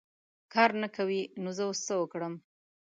کار 0.53 0.71
نه 0.81 0.87
کوې! 0.95 1.21
نو 1.41 1.49
زه 1.57 1.63
اوس 1.67 1.79
څه 1.87 1.93
وکړم. 2.01 2.33